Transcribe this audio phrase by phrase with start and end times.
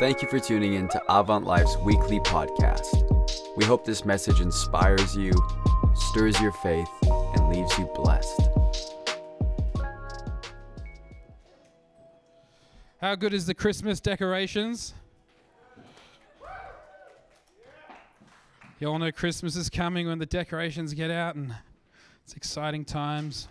[0.00, 3.04] Thank you for tuning in to Avant Life's weekly podcast.
[3.54, 5.30] We hope this message inspires you,
[5.94, 8.48] stirs your faith, and leaves you blessed.
[13.02, 14.94] How good is the Christmas decorations?
[18.78, 21.54] You all know Christmas is coming when the decorations get out, and
[22.24, 23.48] it's exciting times.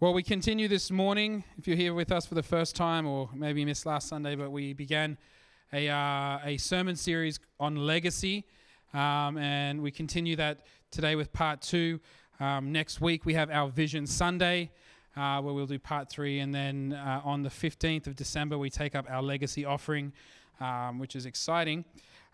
[0.00, 1.42] Well, we continue this morning.
[1.56, 4.52] If you're here with us for the first time, or maybe missed last Sunday, but
[4.52, 5.18] we began
[5.72, 8.44] a, uh, a sermon series on legacy,
[8.94, 11.98] um, and we continue that today with part two.
[12.38, 14.70] Um, next week, we have our Vision Sunday,
[15.16, 18.70] uh, where we'll do part three, and then uh, on the 15th of December, we
[18.70, 20.12] take up our legacy offering,
[20.60, 21.84] um, which is exciting.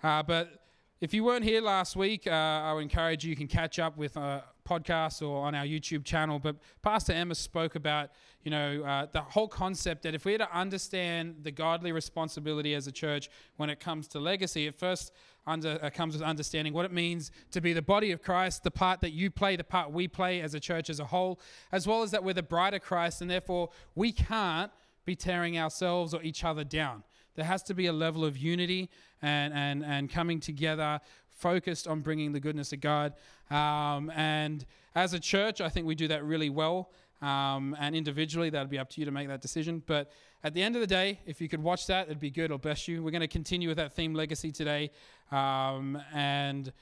[0.03, 0.67] Uh, but
[1.01, 3.97] if you weren't here last week, uh, I would encourage you, you can catch up
[3.97, 8.11] with uh, podcast or on our YouTube channel, but Pastor Emma spoke about,
[8.43, 12.75] you know, uh, the whole concept that if we are to understand the godly responsibility
[12.75, 15.13] as a church when it comes to legacy, it first
[15.47, 18.71] under, uh, comes with understanding what it means to be the body of Christ, the
[18.71, 21.41] part that you play, the part we play as a church as a whole,
[21.73, 24.71] as well as that we're the bride of Christ, and therefore we can't
[25.05, 27.03] be tearing ourselves or each other down.
[27.35, 31.01] There has to be a level of unity and, and, and coming together
[31.35, 33.15] focused on bringing the goodness of God.
[33.51, 36.91] Um, and as a church, I think we do that really well.
[37.21, 39.83] Um, and individually, that'll be up to you to make that decision.
[39.87, 40.11] But
[40.43, 42.47] at the end of the day, if you could watch that, it'd be good.
[42.47, 43.03] It'll bless you.
[43.03, 44.91] We're going to continue with that theme legacy today.
[45.31, 46.73] Um, and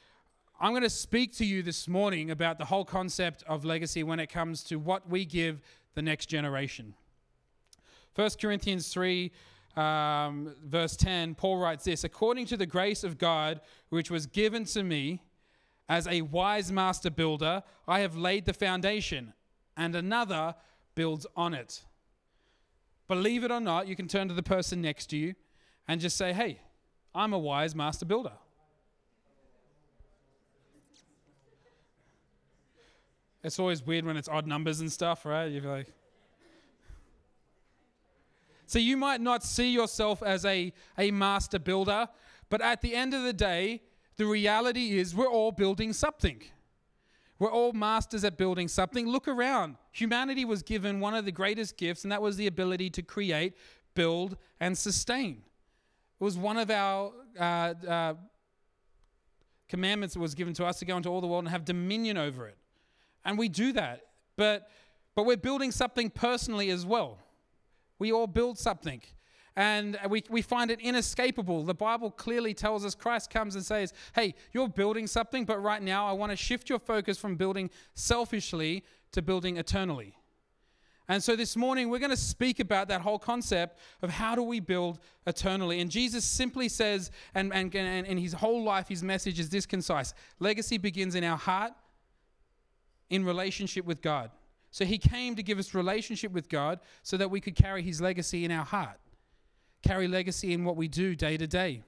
[0.60, 4.20] I'm going to speak to you this morning about the whole concept of legacy when
[4.20, 5.60] it comes to what we give
[5.94, 6.94] the next generation.
[8.14, 9.30] 1 Corinthians 3
[9.76, 14.64] um, verse 10, Paul writes this According to the grace of God, which was given
[14.66, 15.22] to me
[15.88, 19.32] as a wise master builder, I have laid the foundation,
[19.76, 20.54] and another
[20.94, 21.82] builds on it.
[23.08, 25.34] Believe it or not, you can turn to the person next to you
[25.88, 26.60] and just say, Hey,
[27.14, 28.32] I'm a wise master builder.
[33.44, 35.46] It's always weird when it's odd numbers and stuff, right?
[35.46, 35.92] You're like,
[38.66, 42.08] so you might not see yourself as a, a master builder,
[42.48, 43.82] but at the end of the day,
[44.16, 46.42] the reality is we're all building something.
[47.38, 49.08] We're all masters at building something.
[49.08, 49.76] Look around.
[49.90, 53.54] Humanity was given one of the greatest gifts, and that was the ability to create,
[53.94, 55.42] build, and sustain.
[56.20, 58.14] It was one of our uh, uh,
[59.68, 62.16] commandments that was given to us to go into all the world and have dominion
[62.16, 62.58] over it.
[63.24, 64.02] And we do that.
[64.36, 64.68] But,
[65.14, 67.18] but we're building something personally as well.
[68.02, 69.00] We all build something.
[69.54, 71.62] And we, we find it inescapable.
[71.62, 75.80] The Bible clearly tells us Christ comes and says, Hey, you're building something, but right
[75.80, 78.82] now I want to shift your focus from building selfishly
[79.12, 80.16] to building eternally.
[81.06, 84.42] And so this morning we're going to speak about that whole concept of how do
[84.42, 84.98] we build
[85.28, 85.80] eternally.
[85.80, 89.64] And Jesus simply says, and, and, and in his whole life, his message is this
[89.64, 91.72] concise legacy begins in our heart
[93.10, 94.32] in relationship with God.
[94.72, 98.00] So he came to give us relationship with God so that we could carry his
[98.00, 98.98] legacy in our heart,
[99.82, 101.82] carry legacy in what we do day to day.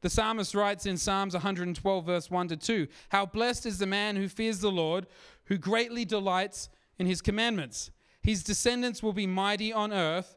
[0.00, 4.14] The psalmist writes in Psalms 112, verse 1 to 2 How blessed is the man
[4.14, 5.08] who fears the Lord,
[5.46, 7.90] who greatly delights in his commandments.
[8.22, 10.36] His descendants will be mighty on earth,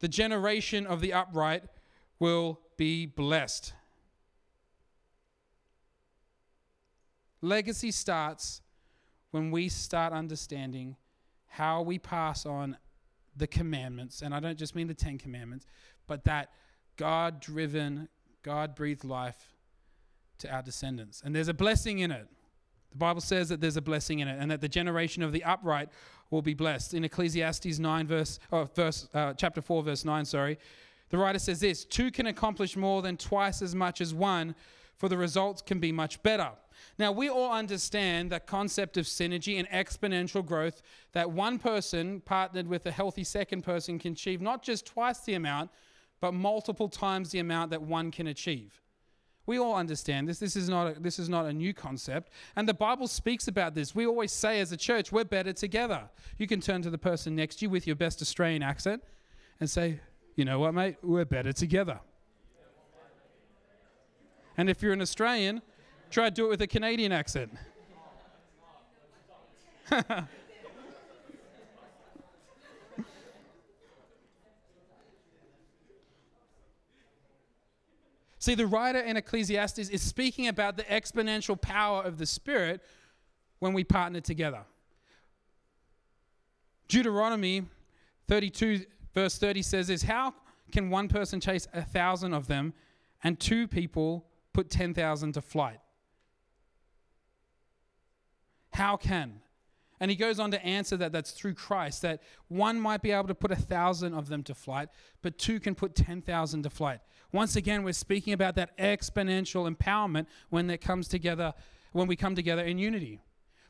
[0.00, 1.64] the generation of the upright
[2.18, 3.74] will be blessed.
[7.42, 8.62] Legacy starts
[9.34, 10.94] when we start understanding
[11.48, 12.76] how we pass on
[13.36, 15.66] the commandments, and I don't just mean the Ten Commandments,
[16.06, 16.50] but that
[16.96, 18.08] God driven,
[18.44, 19.56] God breathed life
[20.38, 21.20] to our descendants.
[21.24, 22.28] And there's a blessing in it.
[22.92, 25.42] The Bible says that there's a blessing in it, and that the generation of the
[25.42, 25.88] upright
[26.30, 26.94] will be blessed.
[26.94, 30.60] In Ecclesiastes 9, verse, oh, verse uh, chapter 4, verse 9, sorry,
[31.08, 34.54] the writer says this Two can accomplish more than twice as much as one,
[34.96, 36.52] for the results can be much better.
[36.98, 40.82] Now, we all understand that concept of synergy and exponential growth
[41.12, 45.34] that one person partnered with a healthy second person can achieve not just twice the
[45.34, 45.70] amount,
[46.20, 48.80] but multiple times the amount that one can achieve.
[49.46, 50.38] We all understand this.
[50.38, 52.30] This is not a, this is not a new concept.
[52.56, 53.94] And the Bible speaks about this.
[53.94, 56.08] We always say as a church, we're better together.
[56.38, 59.02] You can turn to the person next to you with your best Australian accent
[59.60, 60.00] and say,
[60.34, 60.96] you know what, mate?
[61.02, 62.00] We're better together.
[64.56, 65.62] And if you're an Australian,
[66.14, 67.50] Try to do it with a Canadian accent.
[78.38, 82.80] See, the writer in Ecclesiastes is speaking about the exponential power of the Spirit
[83.58, 84.60] when we partner together.
[86.86, 87.64] Deuteronomy
[88.28, 90.32] 32, verse 30 says this How
[90.70, 92.72] can one person chase a thousand of them
[93.24, 95.80] and two people put 10,000 to flight?
[98.74, 99.40] How can?
[100.00, 103.28] And he goes on to answer that that's through Christ, that one might be able
[103.28, 104.88] to put a thousand of them to flight,
[105.22, 106.98] but two can put 10,000 to flight.
[107.32, 111.54] Once again, we're speaking about that exponential empowerment when it comes together,
[111.92, 113.20] when we come together in unity.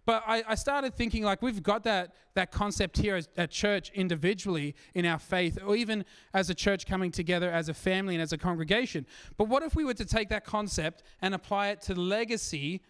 [0.07, 3.91] But I, I, started thinking like we've got that, that concept here as, at church
[3.95, 6.05] individually in our faith, or even
[6.35, 9.07] as a church coming together as a family and as a congregation.
[9.37, 12.83] But what if we were to take that concept and apply it to legacy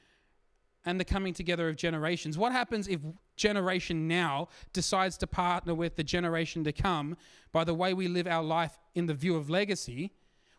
[0.85, 2.37] and the coming together of generations?
[2.37, 3.01] What happens if
[3.37, 7.17] generation now decides to partner with the generation to come
[7.53, 10.13] by the way we live our life in the view of legacy?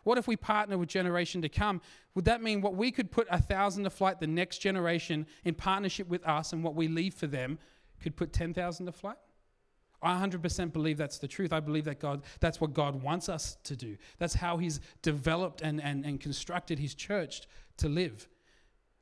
[0.04, 1.82] What if we partner with generation to come?
[2.14, 5.56] Would that mean what we could put a thousand to flight, the next generation in
[5.56, 7.58] partnership with us, and what we leave for them
[8.02, 9.18] could put 10,000 to flight?
[10.04, 11.52] I 100% believe that's the truth.
[11.52, 13.98] I believe that God, that's what God wants us to do.
[14.20, 17.48] That's how He's developed and, and, and constructed His church
[17.78, 18.28] to live.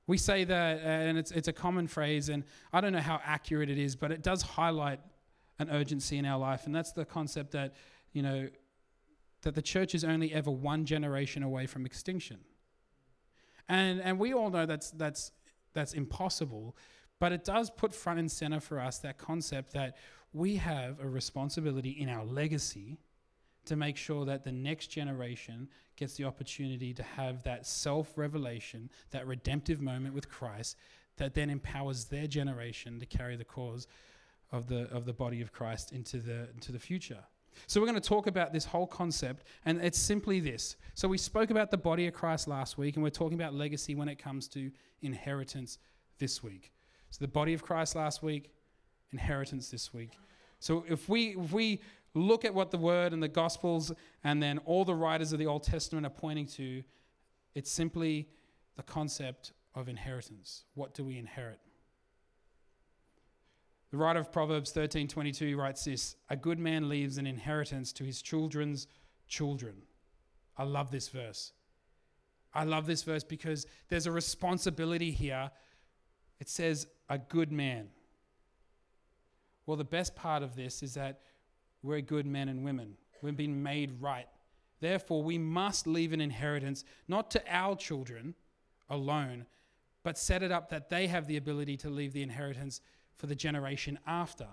[0.06, 3.22] We say that, uh, and it's, it's a common phrase, and I don't know how
[3.24, 5.00] accurate it is, but it does highlight
[5.60, 6.66] an urgency in our life.
[6.66, 7.74] And that's the concept that,
[8.12, 8.50] you know,
[9.44, 12.40] that the church is only ever one generation away from extinction.
[13.70, 15.32] And, and we all know that's, that's,
[15.74, 16.76] that's impossible,
[17.20, 19.98] but it does put front and center for us that concept that
[20.34, 22.98] we have a responsibility in our legacy
[23.66, 25.70] to make sure that the next generation
[26.04, 30.76] gets the opportunity to have that self revelation, that redemptive moment with Christ
[31.16, 33.88] that then empowers their generation to carry the cause
[34.52, 37.24] of the, of the body of Christ into the, into the future.
[37.68, 40.76] So, we're going to talk about this whole concept, and it's simply this.
[40.94, 43.96] So, we spoke about the body of Christ last week, and we're talking about legacy
[43.96, 44.72] when it comes to
[45.04, 45.78] inheritance
[46.18, 46.74] this week.
[47.12, 48.50] So, the body of Christ last week,
[49.14, 50.18] inheritance this week.
[50.60, 51.80] So, if we, if we
[52.14, 53.92] look at what the word and the gospels
[54.24, 56.84] and then all the writers of the Old Testament are pointing to,
[57.56, 58.30] it's simply
[58.76, 60.66] the concept of inheritance.
[60.76, 61.60] What do we inherit?
[63.92, 68.22] The writer of Proverbs 13:22 writes this, "A good man leaves an inheritance to his
[68.24, 68.88] children's
[69.28, 69.88] children."
[70.58, 71.54] I love this verse.
[72.54, 75.52] I love this verse because there's a responsibility here.
[76.40, 77.92] It says, "A good man."
[79.66, 81.22] Well, the best part of this is that
[81.84, 82.96] we're good men and women.
[83.22, 84.28] We've been made right.
[84.80, 88.36] Therefore, we must leave an inheritance not to our children
[88.90, 89.46] alone,
[90.04, 92.82] but set it up that they have the ability to leave the inheritance
[93.16, 94.48] for the generation after.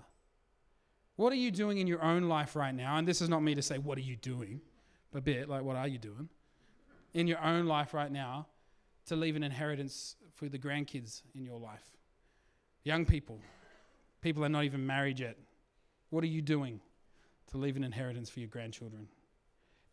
[1.15, 2.97] What are you doing in your own life right now?
[2.97, 4.61] And this is not me to say, what are you doing?
[5.13, 6.29] A bit like, what are you doing?
[7.13, 8.47] In your own life right now
[9.07, 11.83] to leave an inheritance for the grandkids in your life.
[12.83, 13.39] Young people,
[14.21, 15.37] people are not even married yet.
[16.09, 16.79] What are you doing
[17.51, 19.07] to leave an inheritance for your grandchildren?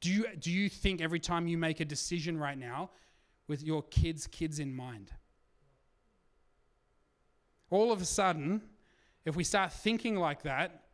[0.01, 2.91] Do you, do you think every time you make a decision right now
[3.49, 5.13] with your kids' kids in mind?
[7.71, 8.63] all of a sudden,
[9.25, 10.85] if we start thinking like that,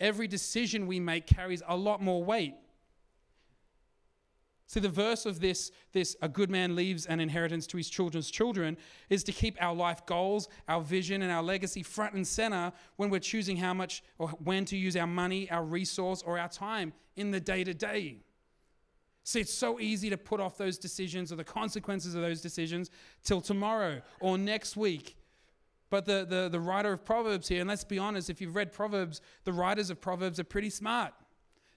[0.00, 2.54] every decision we make carries a lot more weight.
[4.68, 8.30] See, the verse of this, this a good man leaves an inheritance to his children's
[8.30, 8.76] children
[9.08, 13.08] is to keep our life goals, our vision, and our legacy front and center when
[13.08, 16.92] we're choosing how much or when to use our money, our resource, or our time
[17.16, 18.18] in the day to day.
[19.24, 22.90] See, it's so easy to put off those decisions or the consequences of those decisions
[23.24, 25.16] till tomorrow or next week
[25.90, 28.72] but the, the, the writer of Proverbs here, and let's be honest, if you've read
[28.72, 31.14] Proverbs, the writers of Proverbs are pretty smart.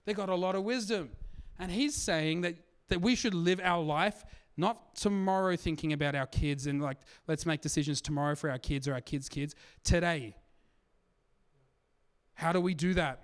[0.05, 1.11] They got a lot of wisdom.
[1.57, 2.55] And he's saying that,
[2.91, 4.25] that we should live our life
[4.57, 8.85] not tomorrow thinking about our kids and like, let's make decisions tomorrow for our kids
[8.87, 9.55] or our kids' kids.
[9.83, 10.35] Today.
[12.33, 13.21] How do we do that?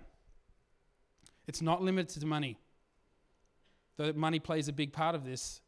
[1.48, 2.58] It's not limited to money.
[3.98, 5.60] Though money plays a big part of this.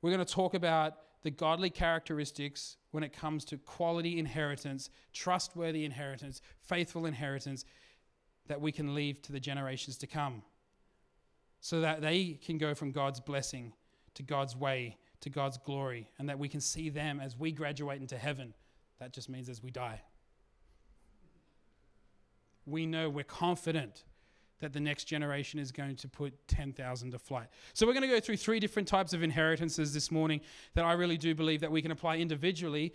[0.00, 5.84] We're going to talk about the godly characteristics when it comes to quality inheritance, trustworthy
[5.84, 7.66] inheritance, faithful inheritance
[8.46, 10.42] that we can leave to the generations to come
[11.60, 13.72] so that they can go from God's blessing
[14.14, 18.00] to God's way to God's glory and that we can see them as we graduate
[18.00, 18.54] into heaven.
[19.00, 20.00] That just means as we die.
[22.64, 24.04] We know we're confident
[24.60, 27.48] that the next generation is going to put 10,000 to flight.
[27.74, 30.40] So we're going to go through three different types of inheritances this morning
[30.74, 32.94] that I really do believe that we can apply individually.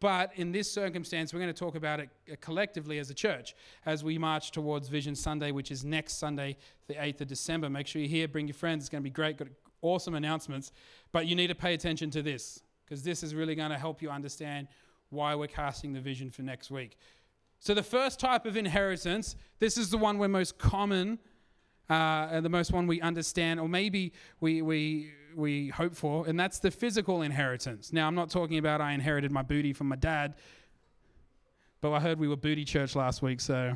[0.00, 3.54] But in this circumstance, we're going to talk about it uh, collectively as a church
[3.86, 7.70] as we march towards Vision Sunday, which is next Sunday, the 8th of December.
[7.70, 8.84] Make sure you're here, bring your friends.
[8.84, 9.38] It's going to be great.
[9.38, 9.48] Got
[9.82, 10.72] awesome announcements,
[11.12, 14.02] but you need to pay attention to this because this is really going to help
[14.02, 14.68] you understand
[15.10, 16.96] why we're casting the vision for next week.
[17.58, 21.18] So, the first type of inheritance, this is the one we're most common
[21.88, 26.40] uh, and the most one we understand, or maybe we, we, we hope for, and
[26.40, 27.92] that's the physical inheritance.
[27.92, 30.34] Now, I'm not talking about I inherited my booty from my dad,
[31.80, 33.74] but I heard we were booty church last week, so.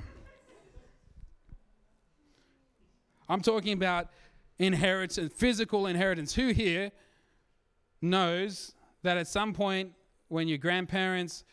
[3.28, 4.08] I'm talking about
[4.58, 6.34] inheritance, physical inheritance.
[6.34, 6.90] Who here
[8.00, 9.92] knows that at some point
[10.28, 11.44] when your grandparents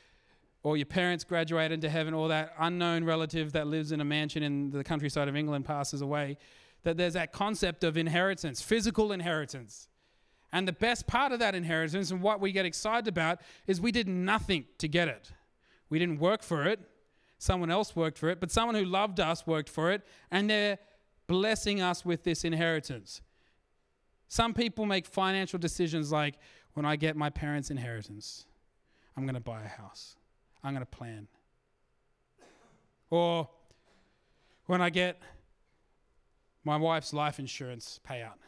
[0.64, 4.42] or your parents graduate into heaven or that unknown relative that lives in a mansion
[4.42, 6.38] in the countryside of England passes away,
[6.84, 9.90] that there's that concept of inheritance, physical inheritance.
[10.54, 13.92] And the best part of that inheritance and what we get excited about is we
[13.92, 15.32] did nothing to get it.
[15.90, 16.80] We didn't work for it.
[17.38, 20.02] Someone else worked for it, but someone who loved us worked for it,
[20.32, 20.80] and they're
[21.28, 23.22] blessing us with this inheritance.
[24.28, 26.36] Some people make financial decisions like,
[26.74, 28.46] when I get my parents' inheritance,
[29.16, 30.16] I'm going to buy a house.
[30.64, 31.28] I'm going to plan.
[33.10, 33.50] Or
[34.66, 35.20] when I get
[36.64, 38.40] my wife's life insurance payout.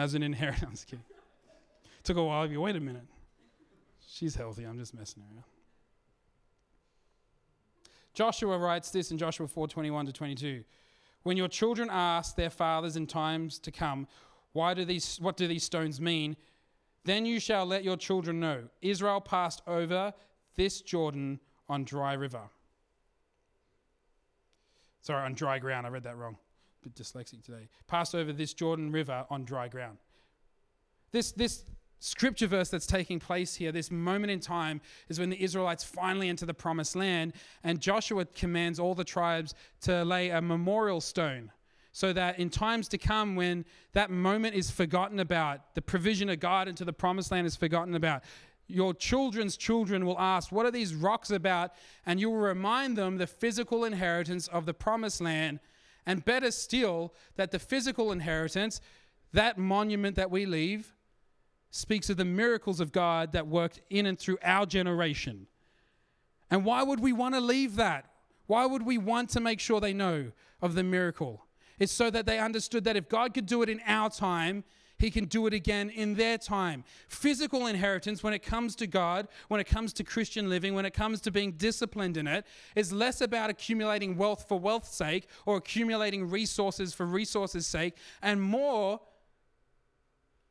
[0.00, 1.00] As an inheritance, kid.
[2.04, 2.50] Took a while.
[2.50, 3.04] You wait a minute.
[4.08, 4.64] She's healthy.
[4.64, 5.44] I'm just messing around.
[8.14, 10.64] Joshua writes this in Joshua 4:21 to 22.
[11.22, 14.08] When your children ask their fathers in times to come,
[14.52, 16.34] why do these what do these stones mean?
[17.04, 20.14] Then you shall let your children know Israel passed over
[20.56, 22.48] this Jordan on dry river.
[25.02, 25.86] Sorry, on dry ground.
[25.86, 26.38] I read that wrong.
[26.82, 27.68] Bit dyslexic today.
[27.86, 29.98] Passed over this Jordan River on dry ground.
[31.12, 31.64] This, this
[31.98, 36.28] scripture verse that's taking place here, this moment in time, is when the Israelites finally
[36.28, 37.34] enter the promised land,
[37.64, 41.50] and Joshua commands all the tribes to lay a memorial stone
[41.92, 46.40] so that in times to come, when that moment is forgotten about, the provision of
[46.40, 48.22] God into the promised land is forgotten about.
[48.68, 51.72] Your children's children will ask, What are these rocks about?
[52.06, 55.58] And you will remind them the physical inheritance of the promised land.
[56.06, 58.80] And better still, that the physical inheritance,
[59.32, 60.94] that monument that we leave,
[61.70, 65.46] speaks of the miracles of God that worked in and through our generation.
[66.50, 68.06] And why would we want to leave that?
[68.46, 71.46] Why would we want to make sure they know of the miracle?
[71.78, 74.64] It's so that they understood that if God could do it in our time,
[75.00, 76.84] he can do it again in their time.
[77.08, 80.94] Physical inheritance, when it comes to God, when it comes to Christian living, when it
[80.94, 85.56] comes to being disciplined in it, is less about accumulating wealth for wealth's sake or
[85.56, 89.00] accumulating resources for resources' sake, and more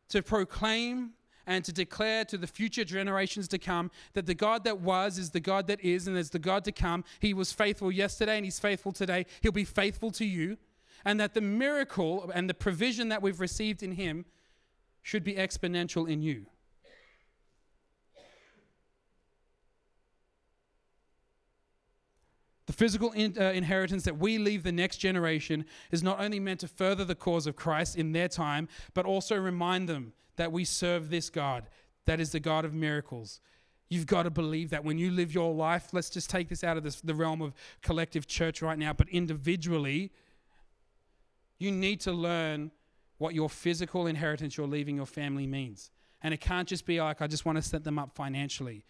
[0.09, 1.11] to proclaim
[1.49, 5.31] and to declare to the future generations to come that the God that was is
[5.31, 7.03] the God that is, and is the God to come.
[7.19, 9.25] He was faithful yesterday and He's faithful today.
[9.41, 10.57] He'll be faithful to you.
[11.05, 14.25] And that the miracle and the provision that we've received in Him
[15.09, 16.45] should be exponential in you.
[22.67, 26.59] The physical in, uh, inheritance that we leave the next generation is not only meant
[26.59, 30.63] to further the cause of Christ in their time, but also remind them that we
[30.63, 31.67] serve this God,
[32.05, 33.41] that is the God of miracles.
[33.89, 36.77] You've got to believe that when you live your life, let's just take this out
[36.77, 40.11] of this, the realm of collective church right now, but individually,
[41.57, 42.69] you need to learn
[43.19, 45.91] what your physical inheritance you're leaving your family means.
[46.23, 48.83] And it can't just be like, I just want to set them up financially.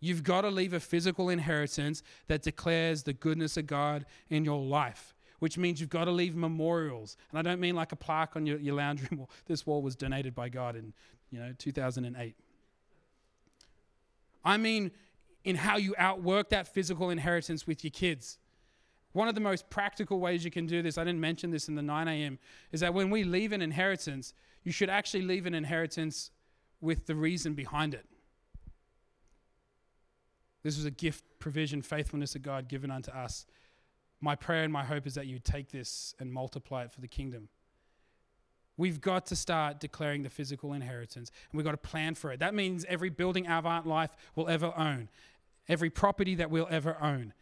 [0.00, 4.60] You've got to leave a physical inheritance that declares the goodness of God in your
[4.60, 7.16] life, which means you've got to leave memorials.
[7.30, 9.26] And I don't mean like a plaque on your, your lounge room.
[9.46, 10.92] This wall was donated by God in
[11.30, 12.36] you know 2008.
[14.44, 14.92] I mean
[15.44, 18.38] in how you outwork that physical inheritance with your kids.
[19.18, 21.74] One of the most practical ways you can do this, I didn't mention this in
[21.74, 22.38] the 9 a.m.,
[22.70, 24.32] is that when we leave an inheritance,
[24.62, 26.30] you should actually leave an inheritance
[26.80, 28.06] with the reason behind it.
[30.62, 33.44] This was a gift, provision, faithfulness of God given unto us.
[34.20, 37.08] My prayer and my hope is that you take this and multiply it for the
[37.08, 37.48] kingdom.
[38.76, 42.38] We've got to start declaring the physical inheritance, and we've got to plan for it.
[42.38, 45.08] That means every building Avant Life will ever own,
[45.68, 47.34] every property that we'll ever own,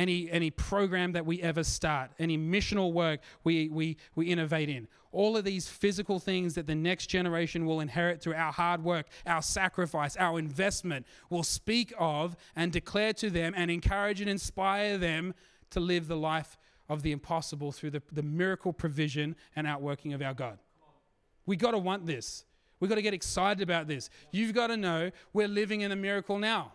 [0.00, 4.88] any, any program that we ever start, any missional work we, we, we innovate in.
[5.12, 9.06] All of these physical things that the next generation will inherit through our hard work,
[9.26, 14.96] our sacrifice, our investment, will speak of and declare to them and encourage and inspire
[14.96, 15.34] them
[15.68, 16.56] to live the life
[16.88, 20.58] of the impossible through the, the miracle provision and outworking of our God.
[21.44, 22.46] We got to want this.
[22.78, 24.08] We got to get excited about this.
[24.30, 26.72] You've got to know we're living in a miracle now.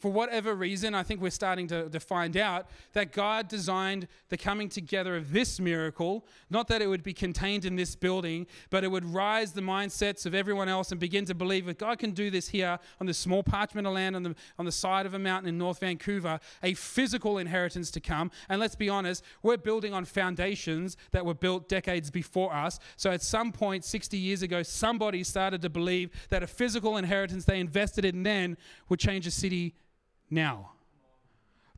[0.00, 4.38] For whatever reason, I think we're starting to, to find out that God designed the
[4.38, 8.82] coming together of this miracle, not that it would be contained in this building, but
[8.82, 12.12] it would rise the mindsets of everyone else and begin to believe that God can
[12.12, 15.12] do this here on this small parchment of land on the, on the side of
[15.12, 18.30] a mountain in North Vancouver, a physical inheritance to come.
[18.48, 22.78] And let's be honest, we're building on foundations that were built decades before us.
[22.96, 27.44] So at some point, 60 years ago, somebody started to believe that a physical inheritance
[27.44, 28.56] they invested in then
[28.88, 29.74] would change a city
[30.30, 30.70] now.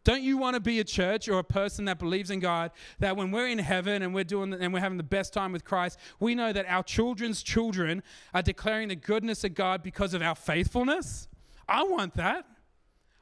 [0.04, 3.16] Don't you want to be a church or a person that believes in God that
[3.16, 5.98] when we're in heaven and we're doing and we're having the best time with Christ,
[6.18, 8.02] we know that our children's children
[8.34, 11.28] are declaring the goodness of God because of our faithfulness?
[11.68, 12.46] I want that.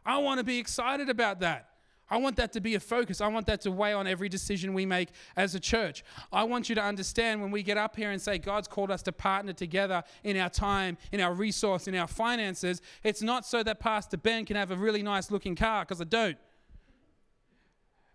[0.07, 1.70] I want to be excited about that.
[2.11, 3.21] I want that to be a focus.
[3.21, 6.05] I want that to weigh on every decision we make as a church.
[6.33, 9.02] I want you to understand when we get up here and say God's called us
[9.02, 13.62] to partner together in our time, in our resource, in our finances, it's not so
[13.62, 16.37] that Pastor Ben can have a really nice looking car, because I don't.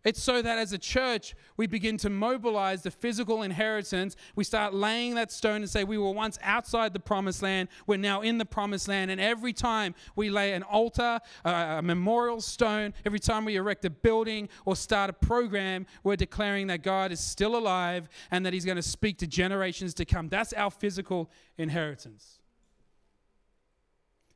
[0.05, 4.15] It's so that as a church, we begin to mobilize the physical inheritance.
[4.35, 7.97] We start laying that stone and say, We were once outside the promised land, we're
[7.97, 9.09] now in the promised land.
[9.09, 13.83] And every time we lay an altar, uh, a memorial stone, every time we erect
[13.83, 18.53] a building or start a program, we're declaring that God is still alive and that
[18.53, 20.29] He's going to speak to generations to come.
[20.29, 22.39] That's our physical inheritance.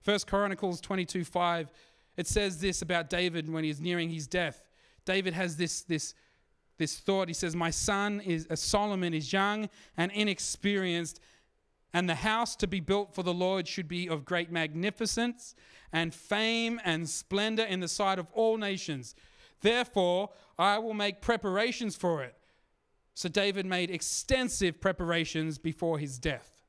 [0.01, 1.69] First Chronicles 22 5,
[2.17, 4.63] it says this about David when he's nearing his death.
[5.09, 6.13] David has this, this,
[6.77, 7.29] this thought.
[7.29, 11.19] He says, My son is uh, Solomon is young and inexperienced,
[11.95, 15.55] and the house to be built for the Lord should be of great magnificence
[15.91, 19.15] and fame and splendor in the sight of all nations.
[19.61, 22.35] Therefore, I will make preparations for it.
[23.15, 26.61] So David made extensive preparations before his death.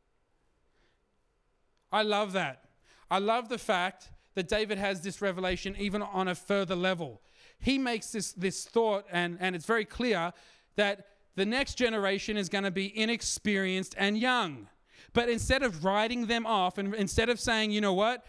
[1.93, 2.71] I love that.
[3.11, 7.21] I love the fact that David has this revelation even on a further level
[7.61, 10.33] he makes this, this thought, and, and it's very clear
[10.77, 14.69] that the next generation is going to be inexperienced and young.
[15.13, 18.25] But instead of writing them off, and instead of saying, you know what,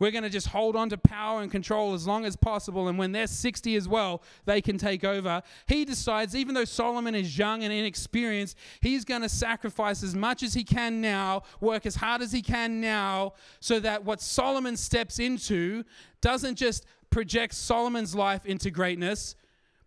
[0.00, 2.88] we're going to just hold on to power and control as long as possible.
[2.88, 5.42] And when they're 60 as well, they can take over.
[5.66, 10.42] He decides, even though Solomon is young and inexperienced, he's going to sacrifice as much
[10.42, 14.76] as he can now, work as hard as he can now, so that what Solomon
[14.76, 15.84] steps into
[16.22, 19.34] doesn't just project Solomon's life into greatness,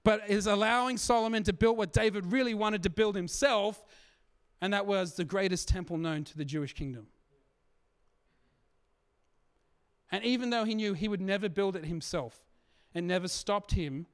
[0.03, 3.83] but is allowing Solomon to build what David really wanted to build himself,
[4.61, 7.07] and that was the greatest temple known to the Jewish kingdom.
[10.11, 12.39] And even though he knew he would never build it himself,
[12.93, 14.05] it never stopped him,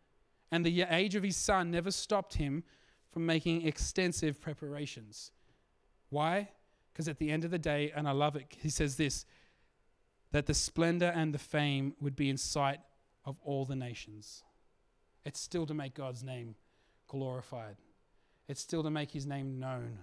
[0.52, 2.64] and the age of his son never stopped him
[3.12, 5.32] from making extensive preparations.
[6.10, 6.50] Why?
[6.94, 9.26] Because at the end of the day, and I love it, he says this
[10.32, 12.80] that the splendor and the fame would be in sight
[13.26, 14.44] of all the nations.
[15.26, 16.56] It's still to make God's name
[17.08, 17.78] glorified,
[18.48, 20.00] it's still to make his name known.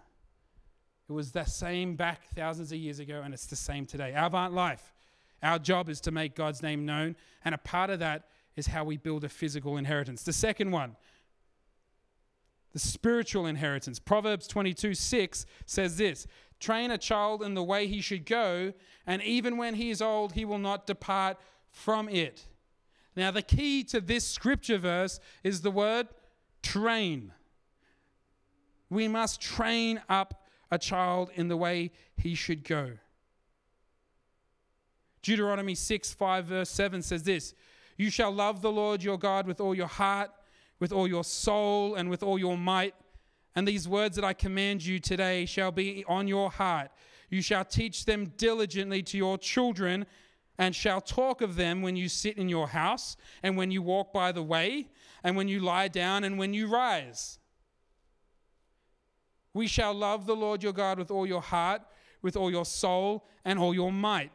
[1.08, 4.12] It was the same back thousands of years ago, and it's the same today.
[4.14, 4.92] Our Life,
[5.40, 8.24] our job is to make God's name known, and a part of that
[8.56, 10.24] is how we build a physical inheritance.
[10.24, 10.96] The second one,
[12.72, 13.98] the spiritual inheritance.
[13.98, 16.26] Proverbs 22 6 says this
[16.58, 18.72] Train a child in the way he should go,
[19.06, 21.38] and even when he is old, he will not depart
[21.70, 22.46] from it.
[23.16, 26.08] Now, the key to this scripture verse is the word
[26.62, 27.32] train.
[28.90, 32.92] We must train up a child in the way he should go.
[35.22, 37.54] Deuteronomy 6 5, verse 7 says this
[37.96, 40.30] You shall love the Lord your God with all your heart,
[40.78, 42.94] with all your soul, and with all your might.
[43.54, 46.90] And these words that I command you today shall be on your heart.
[47.30, 50.06] You shall teach them diligently to your children
[50.58, 54.12] and shall talk of them when you sit in your house, and when you walk
[54.12, 54.88] by the way,
[55.22, 57.38] and when you lie down, and when you rise.
[59.52, 61.82] We shall love the Lord your God with all your heart,
[62.22, 64.30] with all your soul, and all your might.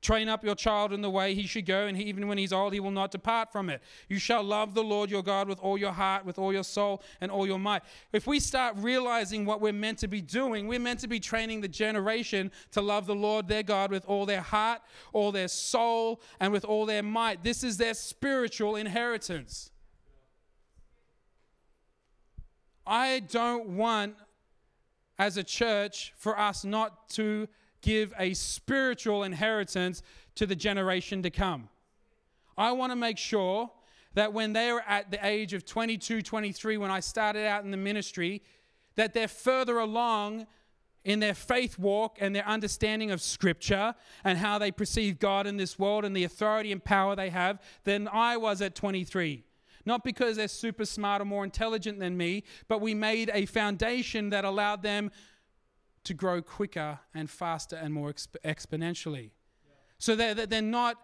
[0.00, 2.54] Train up your child in the way he should go, and he, even when he's
[2.54, 3.82] old, he will not depart from it.
[4.08, 7.02] You shall love the Lord your God with all your heart, with all your soul,
[7.20, 7.82] and all your might.
[8.12, 11.60] If we start realizing what we're meant to be doing, we're meant to be training
[11.60, 14.80] the generation to love the Lord their God with all their heart,
[15.12, 17.42] all their soul, and with all their might.
[17.42, 19.70] This is their spiritual inheritance.
[22.86, 24.14] I don't want,
[25.18, 27.48] as a church, for us not to
[27.82, 30.02] give a spiritual inheritance
[30.34, 31.68] to the generation to come.
[32.56, 33.70] I want to make sure
[34.14, 37.70] that when they are at the age of 22, 23, when I started out in
[37.70, 38.42] the ministry,
[38.96, 40.46] that they're further along
[41.04, 45.56] in their faith walk and their understanding of Scripture and how they perceive God in
[45.56, 49.44] this world and the authority and power they have than I was at 23.
[49.86, 54.30] Not because they're super smart or more intelligent than me, but we made a foundation
[54.30, 55.10] that allowed them
[56.10, 59.30] to grow quicker and faster and more exp- exponentially.
[59.30, 59.74] Yeah.
[59.98, 60.96] So they're, they're, not,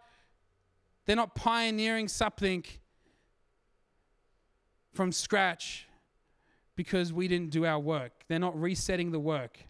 [1.05, 2.64] they're not pioneering something
[4.92, 5.87] from scratch
[6.75, 8.25] because we didn't do our work.
[8.27, 9.61] They're not resetting the work.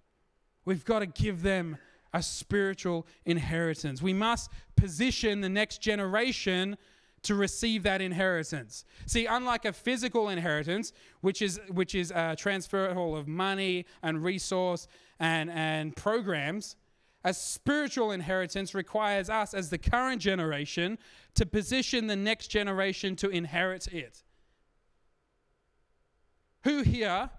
[0.64, 1.76] We've got to give them
[2.14, 4.00] a spiritual inheritance.
[4.00, 6.78] We must position the next generation
[7.26, 8.84] to receive that inheritance.
[9.06, 14.22] See, unlike a physical inheritance, which is which is uh, a transfer of money and
[14.22, 16.76] resource and, and programs,
[17.24, 20.98] a spiritual inheritance requires us as the current generation
[21.34, 24.22] to position the next generation to inherit it.
[26.62, 27.30] Who here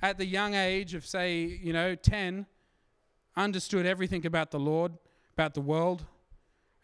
[0.00, 2.46] at the young age of, say, you know, 10,
[3.36, 4.92] understood everything about the Lord,
[5.36, 6.04] about the world,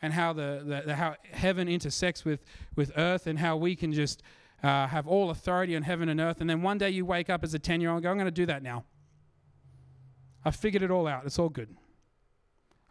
[0.00, 2.44] and how, the, the, the how heaven intersects with,
[2.76, 4.22] with earth, and how we can just
[4.62, 6.40] uh, have all authority on heaven and earth.
[6.40, 8.16] And then one day you wake up as a 10 year old and go, I'm
[8.16, 8.84] going to do that now.
[10.44, 11.24] I figured it all out.
[11.26, 11.76] It's all good.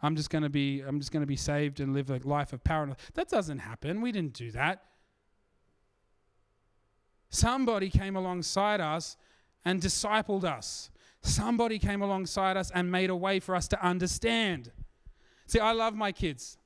[0.00, 2.52] I'm just going to be I'm just going to be saved and live a life
[2.52, 2.94] of power.
[3.14, 4.00] That doesn't happen.
[4.00, 4.84] We didn't do that.
[7.30, 9.16] Somebody came alongside us
[9.64, 10.90] and discipled us.
[11.20, 14.70] Somebody came alongside us and made a way for us to understand.
[15.46, 16.57] See, I love my kids.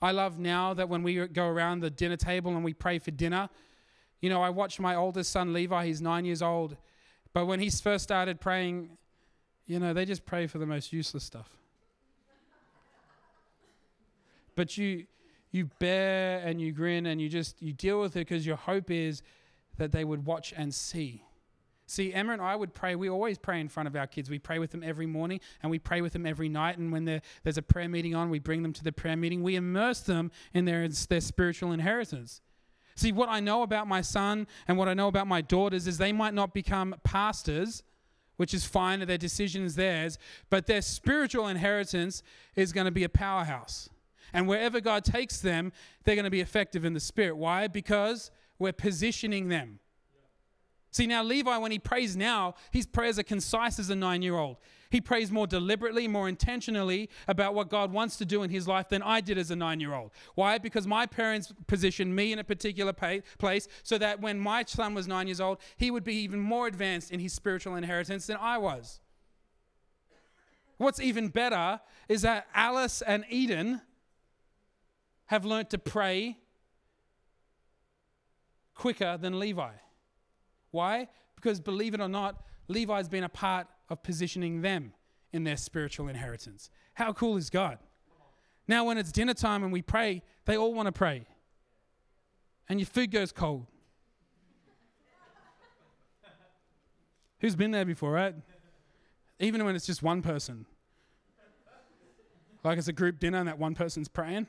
[0.00, 3.10] I love now that when we go around the dinner table and we pray for
[3.10, 3.48] dinner,
[4.20, 6.76] you know, I watch my oldest son Levi, he's nine years old.
[7.32, 8.96] But when he first started praying,
[9.66, 11.50] you know, they just pray for the most useless stuff.
[14.56, 15.06] but you
[15.52, 18.90] you bear and you grin and you just you deal with it because your hope
[18.90, 19.22] is
[19.78, 21.22] that they would watch and see.
[21.88, 22.96] See, Emma and I would pray.
[22.96, 24.28] We always pray in front of our kids.
[24.28, 26.78] We pray with them every morning and we pray with them every night.
[26.78, 29.42] And when there's a prayer meeting on, we bring them to the prayer meeting.
[29.42, 32.40] We immerse them in their, their spiritual inheritance.
[32.96, 35.98] See, what I know about my son and what I know about my daughters is
[35.98, 37.84] they might not become pastors,
[38.36, 40.18] which is fine, their decision is theirs,
[40.50, 42.22] but their spiritual inheritance
[42.56, 43.90] is going to be a powerhouse.
[44.32, 45.72] And wherever God takes them,
[46.04, 47.36] they're going to be effective in the spirit.
[47.36, 47.68] Why?
[47.68, 49.78] Because we're positioning them.
[50.96, 54.38] See, now Levi, when he prays now, his prayers are concise as a nine year
[54.38, 54.56] old.
[54.88, 58.88] He prays more deliberately, more intentionally about what God wants to do in his life
[58.88, 60.12] than I did as a nine year old.
[60.36, 60.56] Why?
[60.56, 65.06] Because my parents positioned me in a particular place so that when my son was
[65.06, 68.56] nine years old, he would be even more advanced in his spiritual inheritance than I
[68.56, 69.00] was.
[70.78, 71.78] What's even better
[72.08, 73.82] is that Alice and Eden
[75.26, 76.38] have learnt to pray
[78.74, 79.72] quicker than Levi.
[80.76, 81.08] Why?
[81.36, 84.92] Because believe it or not, Levi's been a part of positioning them
[85.32, 86.68] in their spiritual inheritance.
[86.94, 87.78] How cool is God?
[88.68, 91.24] Now, when it's dinner time and we pray, they all want to pray.
[92.68, 93.66] And your food goes cold.
[97.40, 98.34] Who's been there before, right?
[99.40, 100.66] Even when it's just one person.
[102.64, 104.46] Like it's a group dinner and that one person's praying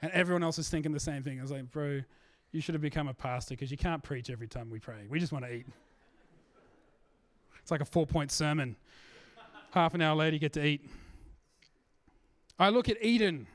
[0.00, 1.38] and everyone else is thinking the same thing.
[1.38, 2.00] I was like, bro,
[2.56, 5.06] you should have become a pastor because you can't preach every time we pray.
[5.08, 5.66] We just want to eat.
[7.60, 8.76] It's like a four point sermon.
[9.72, 10.88] Half an hour later, you get to eat.
[12.58, 13.46] I look at Eden,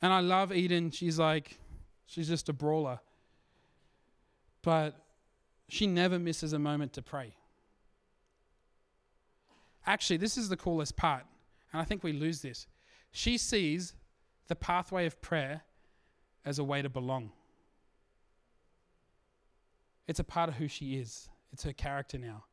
[0.00, 0.92] and I love Eden.
[0.92, 1.58] She's like,
[2.06, 3.00] she's just a brawler.
[4.62, 4.94] But
[5.68, 7.34] she never misses a moment to pray.
[9.84, 11.24] Actually, this is the coolest part,
[11.72, 12.68] and I think we lose this.
[13.10, 13.94] She sees
[14.46, 15.62] the pathway of prayer
[16.44, 17.32] as a way to belong.
[20.08, 22.44] It's a part of who she is, it's her character now.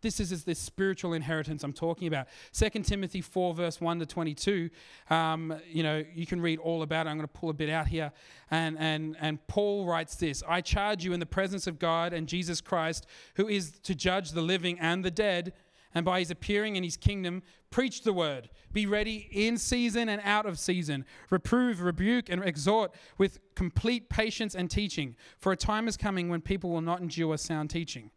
[0.00, 2.28] This is, is this spiritual inheritance I'm talking about.
[2.52, 4.70] 2 Timothy 4, verse 1 to 22.
[5.10, 7.10] Um, you know, you can read all about it.
[7.10, 8.12] I'm going to pull a bit out here.
[8.50, 12.28] And, and, and Paul writes this I charge you in the presence of God and
[12.28, 15.52] Jesus Christ, who is to judge the living and the dead
[15.94, 18.50] and by his appearing in his kingdom, preach the word.
[18.72, 21.04] Be ready in season and out of season.
[21.30, 25.16] Reprove, rebuke, and exhort with complete patience and teaching.
[25.38, 28.10] For a time is coming when people will not endure sound teaching.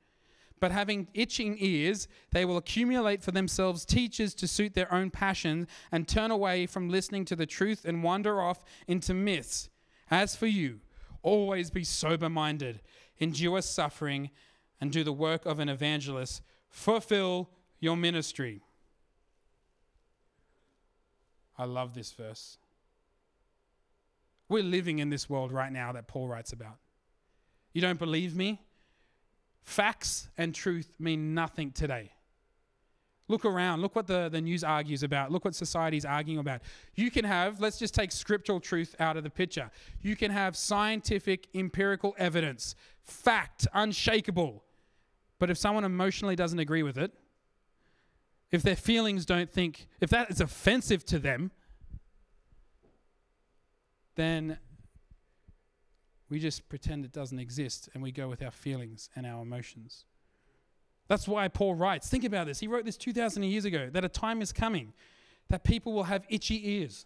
[0.60, 5.68] But having itching ears, they will accumulate for themselves teachers to suit their own passions
[5.92, 9.70] and turn away from listening to the truth and wander off into myths.
[10.12, 10.82] As for you,
[11.24, 12.82] always be sober minded,
[13.18, 14.30] endure suffering,
[14.80, 16.44] and do the work of an evangelist.
[16.70, 17.50] Fulfill
[17.82, 18.62] your ministry.
[21.58, 22.58] I love this verse.
[24.48, 26.78] We're living in this world right now that Paul writes about.
[27.74, 28.62] You don't believe me?
[29.64, 32.12] Facts and truth mean nothing today.
[33.28, 33.82] Look around.
[33.82, 35.32] Look what the, the news argues about.
[35.32, 36.62] Look what society's arguing about.
[36.96, 39.72] You can have, let's just take scriptural truth out of the picture.
[40.02, 44.64] You can have scientific, empirical evidence, fact, unshakable.
[45.40, 47.14] But if someone emotionally doesn't agree with it,
[48.52, 51.52] if their feelings don't think, if that is offensive to them,
[54.16, 54.58] then
[56.30, 60.06] we just pretend it doesn't exist and we go with our feelings and our emotions.
[61.08, 62.08] That's why Paul writes.
[62.10, 62.60] Think about this.
[62.60, 64.94] He wrote this 2,000 years ago that a time is coming
[65.50, 67.06] that people will have itchy ears.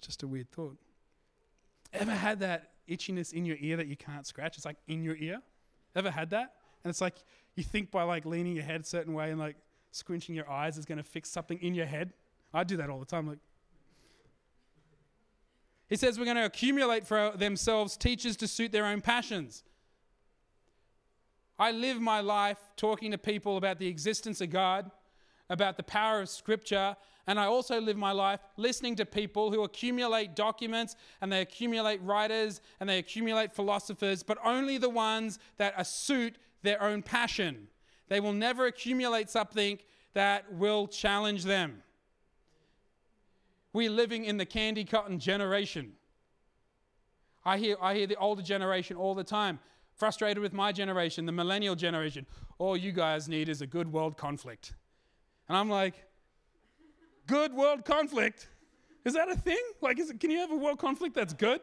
[0.00, 0.76] Just a weird thought.
[1.92, 4.56] Ever had that itchiness in your ear that you can't scratch?
[4.56, 5.40] It's like in your ear.
[5.94, 6.52] Ever had that?
[6.84, 7.16] And it's like
[7.56, 9.56] you think by like leaning your head a certain way and like
[9.92, 12.12] squinching your eyes is going to fix something in your head.
[12.52, 13.26] I do that all the time.
[13.26, 13.38] Like,
[15.88, 19.64] he says we're going to accumulate for themselves teachers to suit their own passions.
[21.58, 24.90] I live my life talking to people about the existence of God,
[25.48, 29.62] about the power of Scripture, and I also live my life listening to people who
[29.62, 35.84] accumulate documents and they accumulate writers and they accumulate philosophers, but only the ones that
[35.86, 37.68] suit their own passion.
[38.08, 39.78] They will never accumulate something
[40.14, 41.82] that will challenge them.
[43.72, 45.92] We're living in the candy cotton generation.
[47.44, 49.58] I hear, I hear the older generation all the time
[49.96, 52.26] frustrated with my generation, the millennial generation.
[52.58, 54.74] All you guys need is a good world conflict.
[55.48, 56.04] And I'm like,
[57.26, 58.48] good world conflict?
[59.04, 59.62] Is that a thing?
[59.80, 61.60] Like, it, can you have a world conflict that's good?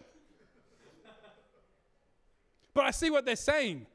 [2.74, 3.86] but I see what they're saying.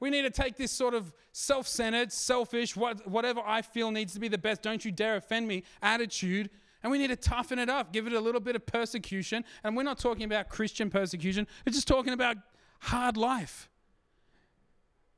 [0.00, 4.14] We need to take this sort of self centered, selfish, what, whatever I feel needs
[4.14, 6.50] to be the best, don't you dare offend me attitude
[6.82, 9.44] and we need to toughen it up, give it a little bit of persecution.
[9.64, 12.36] And we're not talking about Christian persecution, we're just talking about
[12.80, 13.68] hard life.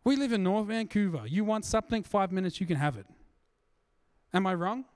[0.02, 1.24] We live in North Vancouver.
[1.26, 3.06] You want something, five minutes, you can have it.
[4.32, 4.86] Am I wrong?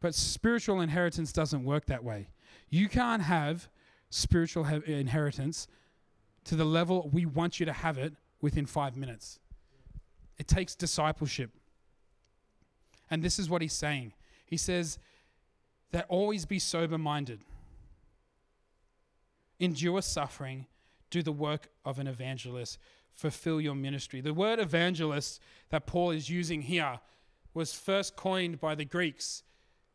[0.00, 2.28] But spiritual inheritance doesn't work that way.
[2.70, 3.68] You can't have
[4.08, 5.68] spiritual inheritance
[6.48, 9.38] to the level we want you to have it within five minutes.
[10.38, 11.50] It takes discipleship.
[13.10, 14.14] And this is what he's saying.
[14.46, 14.98] He says
[15.90, 17.40] that always be sober minded,
[19.60, 20.64] endure suffering,
[21.10, 22.78] do the work of an evangelist,
[23.12, 24.22] fulfill your ministry.
[24.22, 26.98] The word evangelist that Paul is using here
[27.52, 29.42] was first coined by the Greeks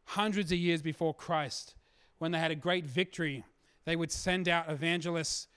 [0.05, 1.73] hundreds of years before Christ.
[2.19, 3.43] When they had a great victory,
[3.85, 5.47] they would send out evangelists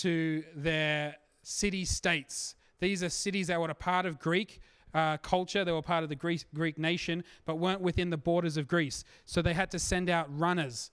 [0.00, 2.54] to their city states.
[2.80, 4.60] These are cities that were a part of Greek
[4.94, 5.64] uh, culture.
[5.64, 9.04] They were part of the Greek, Greek nation, but weren't within the borders of Greece.
[9.24, 10.90] So they had to send out runners.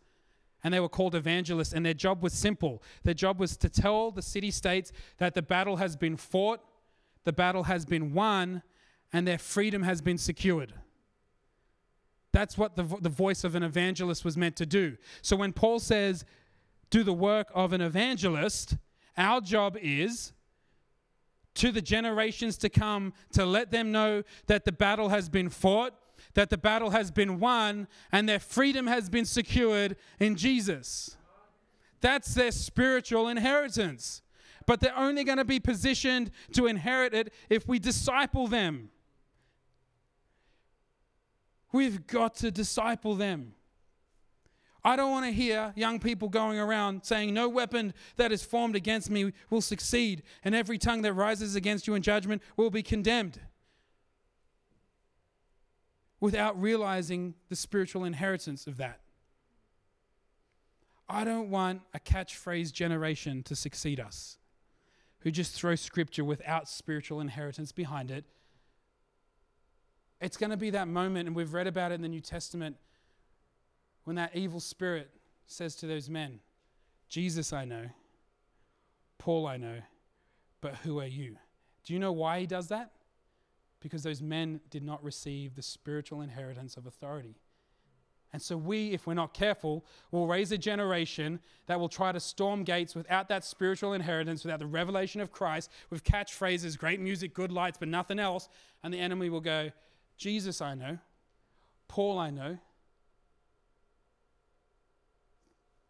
[0.63, 2.81] And they were called evangelists, and their job was simple.
[3.03, 6.61] Their job was to tell the city states that the battle has been fought,
[7.25, 8.61] the battle has been won,
[9.11, 10.73] and their freedom has been secured.
[12.31, 14.97] That's what the, the voice of an evangelist was meant to do.
[15.21, 16.25] So when Paul says,
[16.89, 18.77] do the work of an evangelist,
[19.17, 20.33] our job is
[21.55, 25.93] to the generations to come to let them know that the battle has been fought,
[26.33, 31.17] that the battle has been won, and their freedom has been secured in Jesus.
[32.01, 34.21] That's their spiritual inheritance.
[34.65, 38.89] But they're only going to be positioned to inherit it if we disciple them.
[41.71, 43.55] We've got to disciple them.
[44.85, 48.75] I don't want to hear young people going around saying, No weapon that is formed
[48.75, 52.83] against me will succeed, and every tongue that rises against you in judgment will be
[52.83, 53.39] condemned.
[56.19, 58.99] Without realizing the spiritual inheritance of that.
[61.07, 64.37] I don't want a catchphrase generation to succeed us
[65.19, 68.25] who just throw scripture without spiritual inheritance behind it.
[70.19, 72.77] It's going to be that moment, and we've read about it in the New Testament
[74.03, 75.09] when that evil spirit
[75.45, 76.39] says to those men,
[77.09, 77.85] Jesus I know,
[79.17, 79.79] Paul I know,
[80.61, 81.37] but who are you?
[81.85, 82.91] Do you know why he does that?
[83.79, 87.35] Because those men did not receive the spiritual inheritance of authority.
[88.31, 92.19] And so, we, if we're not careful, will raise a generation that will try to
[92.19, 97.35] storm gates without that spiritual inheritance, without the revelation of Christ, with catchphrases, great music,
[97.35, 98.49] good lights, but nothing else.
[98.83, 99.71] And the enemy will go,
[100.17, 100.97] Jesus, I know.
[101.87, 102.57] Paul, I know.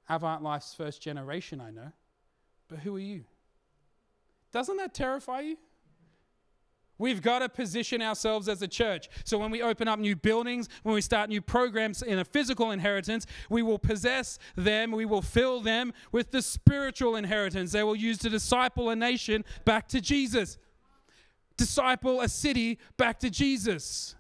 [0.10, 1.92] Avant Life's first generation, I know.
[2.68, 3.24] But who are you?
[4.52, 5.58] Doesn't that terrify you?
[7.00, 9.10] We've got to position ourselves as a church.
[9.26, 12.72] So when we open up new buildings, when we start new programs in a physical
[12.72, 17.72] inheritance, we will possess them, we will fill them with the spiritual inheritance.
[17.72, 20.58] They will use to disciple a nation back to Jesus,
[21.58, 24.16] disciple a city back to Jesus.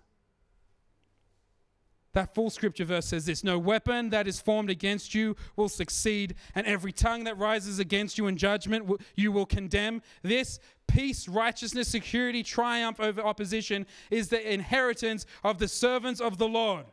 [2.13, 6.35] That full scripture verse says this No weapon that is formed against you will succeed,
[6.53, 10.01] and every tongue that rises against you in judgment you will condemn.
[10.21, 16.47] This peace, righteousness, security, triumph over opposition is the inheritance of the servants of the
[16.47, 16.85] Lord.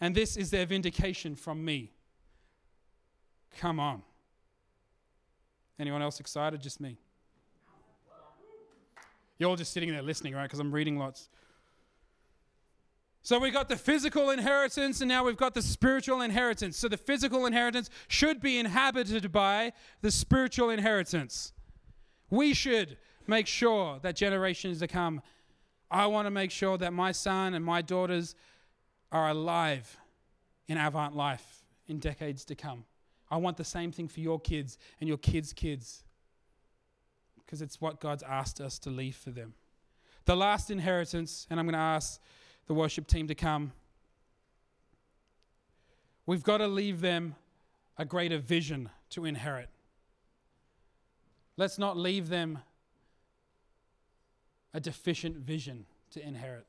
[0.00, 1.92] And this is their vindication from me.
[3.58, 4.02] Come on.
[5.78, 6.62] Anyone else excited?
[6.62, 6.96] Just me.
[9.38, 10.44] You're all just sitting there listening, right?
[10.44, 11.28] Because I'm reading lots.
[13.26, 16.76] So we got the physical inheritance and now we've got the spiritual inheritance.
[16.76, 21.52] So the physical inheritance should be inhabited by the spiritual inheritance.
[22.30, 25.22] We should make sure that generations to come,
[25.90, 28.36] I want to make sure that my son and my daughters
[29.10, 29.98] are alive
[30.68, 32.84] in Avant life in decades to come.
[33.28, 36.04] I want the same thing for your kids and your kids' kids
[37.44, 39.54] because it's what God's asked us to leave for them.
[40.26, 42.20] The last inheritance, and I'm going to ask
[42.66, 43.72] the worship team to come.
[46.26, 47.36] We've got to leave them
[47.96, 49.68] a greater vision to inherit.
[51.56, 52.58] Let's not leave them
[54.74, 56.66] a deficient vision to inherit.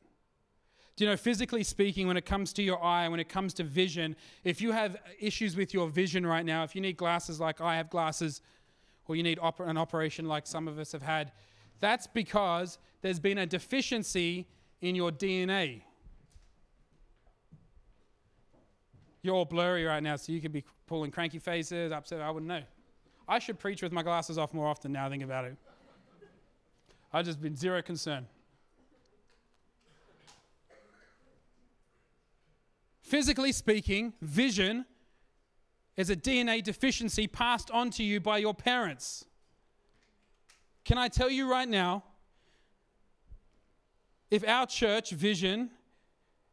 [0.96, 3.64] Do you know, physically speaking, when it comes to your eye, when it comes to
[3.64, 7.62] vision, if you have issues with your vision right now, if you need glasses like
[7.62, 8.42] I have glasses,
[9.08, 11.32] or you need an operation like some of us have had,
[11.80, 14.48] that's because there's been a deficiency
[14.82, 15.84] in your DNA.
[19.22, 22.22] You're all blurry right now, so you could be pulling cranky faces, upset.
[22.22, 22.62] I wouldn't know.
[23.28, 25.58] I should preach with my glasses off more often now, think about it.
[27.12, 28.28] I've just been zero concern.
[33.02, 34.86] Physically speaking, vision
[35.96, 39.26] is a DNA deficiency passed on to you by your parents.
[40.84, 42.04] Can I tell you right now,
[44.30, 45.72] if our church vision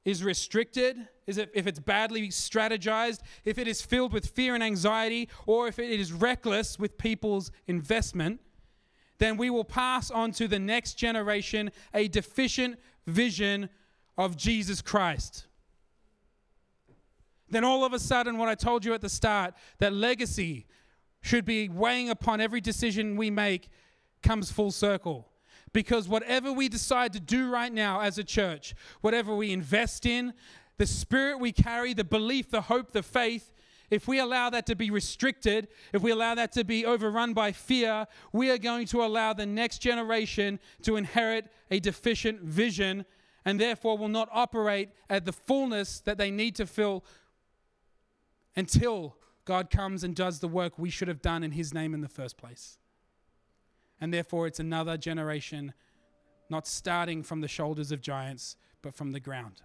[0.05, 4.63] is restricted, is it, if it's badly strategized, if it is filled with fear and
[4.63, 8.41] anxiety, or if it is reckless with people's investment,
[9.19, 13.69] then we will pass on to the next generation a deficient vision
[14.19, 15.47] of Jesus Christ.
[17.49, 20.67] Then all of a sudden, what I told you at the start, that legacy
[21.21, 23.69] should be weighing upon every decision we make,
[24.23, 25.29] comes full circle.
[25.73, 30.33] Because whatever we decide to do right now as a church, whatever we invest in,
[30.77, 33.53] the spirit we carry, the belief, the hope, the faith,
[33.91, 37.53] if we allow that to be restricted, if we allow that to be overrun by
[37.53, 43.05] fear, we are going to allow the next generation to inherit a deficient vision
[43.45, 47.05] and therefore will not operate at the fullness that they need to fill
[48.57, 52.01] until God comes and does the work we should have done in His name in
[52.01, 52.79] the first place
[54.01, 55.73] and therefore it's another generation
[56.51, 59.63] not starting from the shoulders of giants, but from the ground.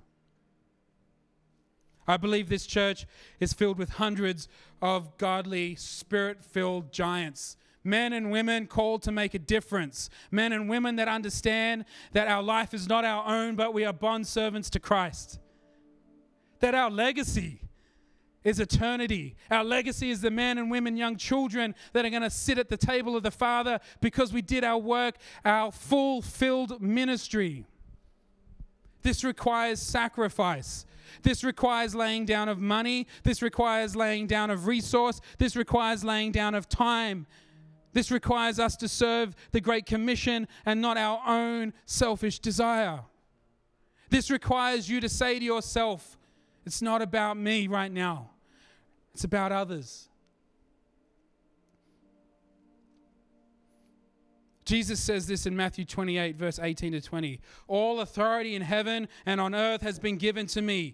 [2.09, 3.05] I believe this church
[3.39, 4.47] is filled with hundreds
[4.81, 7.55] of godly, spirit filled giants.
[7.83, 10.09] Men and women called to make a difference.
[10.31, 13.93] Men and women that understand that our life is not our own, but we are
[13.93, 15.39] bond servants to Christ.
[16.61, 17.61] That our legacy
[18.43, 19.35] is eternity.
[19.51, 22.69] Our legacy is the men and women, young children that are going to sit at
[22.69, 27.67] the table of the Father because we did our work, our fulfilled ministry.
[29.01, 30.85] This requires sacrifice.
[31.23, 33.07] This requires laying down of money.
[33.23, 35.21] This requires laying down of resource.
[35.38, 37.25] This requires laying down of time.
[37.93, 43.01] This requires us to serve the Great Commission and not our own selfish desire.
[44.09, 46.17] This requires you to say to yourself,
[46.65, 48.31] it's not about me right now,
[49.13, 50.08] it's about others.
[54.69, 57.41] Jesus says this in Matthew 28, verse 18 to 20.
[57.67, 60.93] All authority in heaven and on earth has been given to me.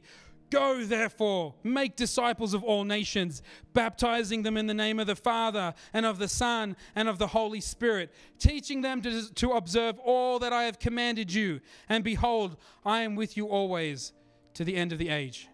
[0.50, 3.42] Go, therefore, make disciples of all nations,
[3.74, 7.28] baptizing them in the name of the Father and of the Son and of the
[7.28, 11.60] Holy Spirit, teaching them to, to observe all that I have commanded you.
[11.90, 14.14] And behold, I am with you always
[14.54, 15.50] to the end of the age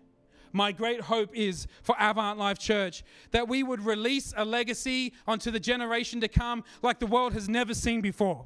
[0.53, 5.51] my great hope is for Avant Life Church that we would release a legacy onto
[5.51, 8.45] the generation to come like the world has never seen before.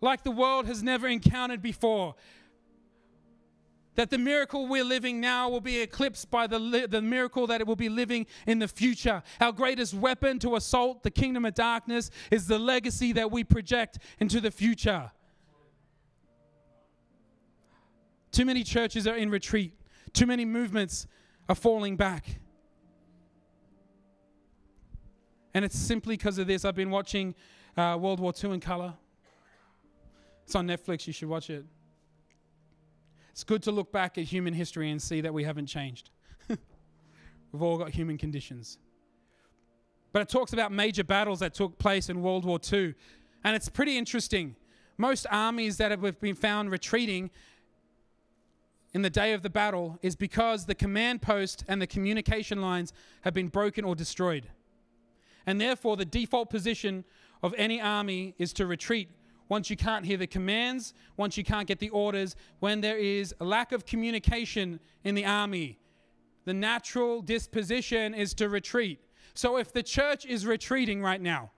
[0.00, 2.14] Like the world has never encountered before.
[3.96, 7.60] that the miracle we're living now will be eclipsed by the, li- the miracle that
[7.60, 9.22] it will be living in the future.
[9.40, 13.98] Our greatest weapon to assault the kingdom of darkness is the legacy that we project
[14.20, 15.10] into the future.
[18.32, 19.72] Too many churches are in retreat,
[20.12, 21.06] too many movements
[21.48, 22.40] are falling back.
[25.54, 26.66] And it's simply because of this.
[26.66, 27.34] I've been watching
[27.76, 28.92] uh, World War II in color.
[30.44, 31.64] It's on Netflix, you should watch it.
[33.30, 36.10] It's good to look back at human history and see that we haven't changed.
[36.48, 38.78] We've all got human conditions.
[40.12, 42.94] But it talks about major battles that took place in World War II.
[43.44, 44.56] And it's pretty interesting.
[44.96, 47.30] Most armies that have been found retreating
[48.96, 52.94] in the day of the battle is because the command post and the communication lines
[53.20, 54.48] have been broken or destroyed.
[55.44, 57.04] And therefore, the default position
[57.42, 59.10] of any army is to retreat
[59.50, 63.34] once you can't hear the commands, once you can't get the orders, when there is
[63.38, 65.78] a lack of communication in the army,
[66.46, 68.98] the natural disposition is to retreat.
[69.34, 71.50] So if the church is retreating right now,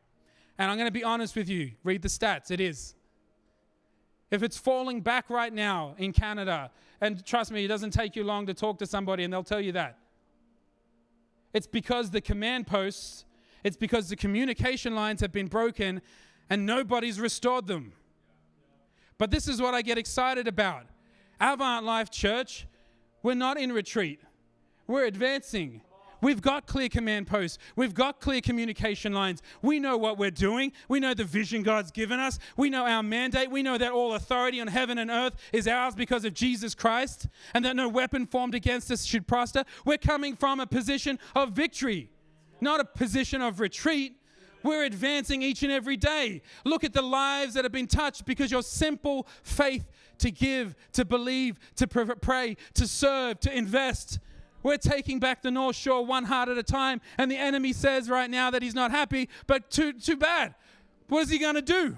[0.59, 2.97] and I'm going to be honest with you, read the stats, it is.
[4.31, 6.70] If it's falling back right now in Canada,
[7.01, 9.61] and trust me, it doesn't take you long to talk to somebody and they'll tell
[9.61, 9.99] you that.
[11.55, 13.24] It's because the command posts,
[13.64, 16.03] it's because the communication lines have been broken
[16.51, 17.93] and nobody's restored them.
[19.16, 20.85] But this is what I get excited about.
[21.41, 22.66] Avant Life Church,
[23.22, 24.20] we're not in retreat,
[24.87, 25.83] we're advancing.
[26.21, 27.59] We've got clear command posts.
[27.77, 29.43] We've got clear communication lines.
[29.62, 30.73] We know what we're doing.
[30.89, 32.39] We know the vision God's given us.
[32.57, 33.51] We know our mandate.
[33.51, 37.29] We know that all authority on heaven and earth is ours because of Jesus Christ
[37.55, 39.64] and that no weapon formed against us should prosper.
[39.85, 42.11] We're coming from a position of victory,
[42.61, 44.14] not a position of retreat.
[44.62, 46.43] We're advancing each and every day.
[46.64, 49.85] Look at the lives that have been touched because your simple faith
[50.19, 54.19] to give, to believe, to pray, to serve, to invest.
[54.62, 58.11] We're taking back the North Shore one heart at a time, and the enemy says
[58.11, 60.54] right now that he's not happy, but too, too bad.
[61.09, 61.96] What is he going to do?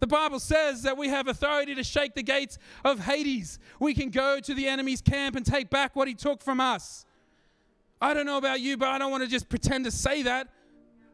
[0.00, 3.58] The Bible says that we have authority to shake the gates of Hades.
[3.80, 7.06] We can go to the enemy's camp and take back what he took from us.
[8.00, 10.48] I don't know about you, but I don't want to just pretend to say that.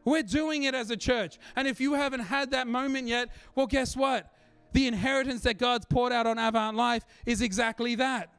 [0.05, 1.39] We're doing it as a church.
[1.55, 4.33] And if you haven't had that moment yet, well, guess what?
[4.73, 8.31] The inheritance that God's poured out on Avant Life is exactly that.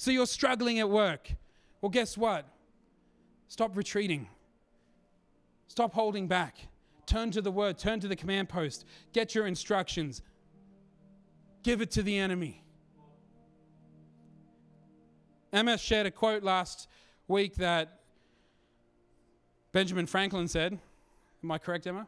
[0.00, 1.30] So you're struggling at work.
[1.82, 2.46] Well, guess what?
[3.48, 4.30] Stop retreating.
[5.68, 6.56] Stop holding back.
[7.04, 10.22] Turn to the word, turn to the command post, get your instructions,
[11.62, 12.64] give it to the enemy.
[15.52, 16.88] Emma shared a quote last
[17.28, 18.00] week that
[19.70, 20.78] Benjamin Franklin said.
[21.44, 22.06] Am I correct, Emma?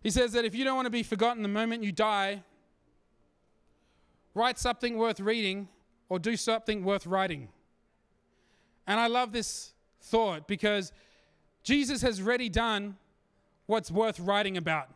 [0.00, 2.44] He says that if you don't want to be forgotten the moment you die,
[4.32, 5.66] write something worth reading
[6.12, 7.48] or do something worth writing.
[8.86, 10.92] And I love this thought because
[11.62, 12.98] Jesus has already done
[13.64, 14.90] what's worth writing about.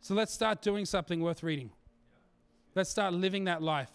[0.00, 1.68] So let's start doing something worth reading.
[2.74, 3.90] Let's start living that life.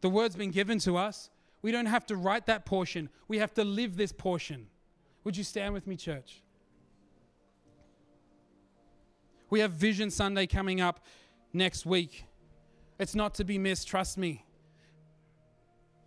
[0.00, 1.28] The word's been given to us.
[1.60, 4.66] We don't have to write that portion, we have to live this portion.
[5.24, 6.40] Would you stand with me, church?
[9.50, 11.04] We have Vision Sunday coming up
[11.52, 12.24] next week.
[12.98, 14.44] It's not to be missed, trust me.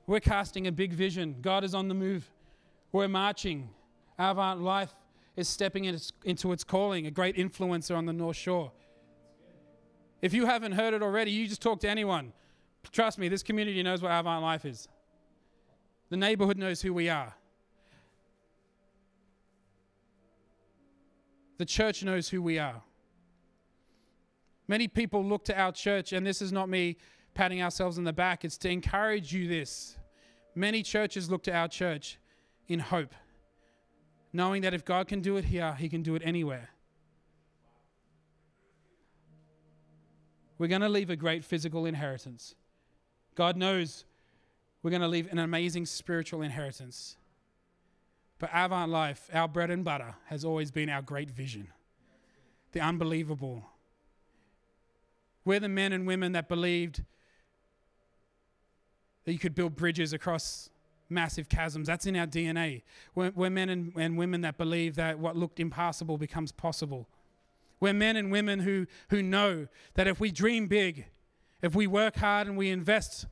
[0.08, 1.38] We're casting a big vision.
[1.42, 2.30] God is on the move.
[2.92, 3.70] We're marching.
[4.18, 4.94] Avant Life
[5.36, 8.72] is stepping into its calling, a great influencer on the North Shore.
[10.22, 12.32] If you haven't heard it already, you just talk to anyone.
[12.92, 14.88] Trust me, this community knows what Avant Life is.
[16.10, 17.34] The neighborhood knows who we are.
[21.58, 22.82] The church knows who we are.
[24.68, 26.98] Many people look to our church, and this is not me
[27.34, 29.98] patting ourselves on the back, it's to encourage you this.
[30.56, 32.18] Many churches look to our church
[32.68, 33.14] in hope,
[34.32, 36.70] knowing that if God can do it here, He can do it anywhere.
[40.58, 42.56] We're going to leave a great physical inheritance.
[43.36, 44.06] God knows
[44.82, 47.18] we're going to leave an amazing spiritual inheritance.
[48.40, 51.68] But Avant Life, our bread and butter, has always been our great vision
[52.72, 53.64] the unbelievable.
[55.46, 57.04] We're the men and women that believed
[59.24, 60.70] that you could build bridges across
[61.10, 61.88] massive chasms.
[61.88, 62.82] That's in our DNA.
[63.14, 67.08] We're, we're men and, and women that believe that what looked impossible becomes possible.
[67.80, 71.06] We're men and women who, who know that if we dream big,
[71.62, 73.28] if we work hard and we invest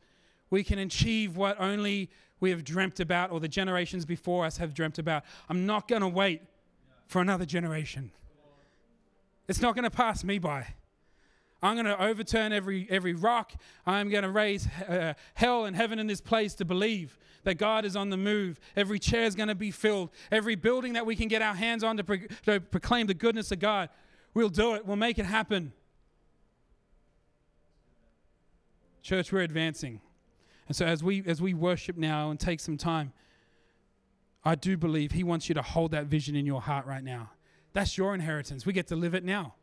[0.54, 4.76] we can achieve what only we have dreamt about or the generations before us have
[4.76, 5.24] dreamt about.
[5.50, 6.44] I'm not going to wait
[7.08, 8.12] for another generation.
[9.48, 10.76] It's not going to pass me by.
[11.64, 13.54] I'm going to overturn every, every rock.
[13.86, 17.86] I'm going to raise uh, hell and heaven in this place to believe that God
[17.86, 18.60] is on the move.
[18.76, 20.10] Every chair is going to be filled.
[20.30, 23.52] Every building that we can get our hands on to, pro- to proclaim the goodness
[23.54, 23.90] of God,
[24.34, 24.86] we'll do it.
[24.86, 25.72] We'll make it happen.
[29.02, 30.02] Church, we're advancing.
[30.68, 33.12] And so as we as we worship now and take some time,
[34.46, 37.32] I do believe he wants you to hold that vision in your heart right now.
[37.74, 38.66] That's your inheritance.
[38.66, 39.56] We get to live it now.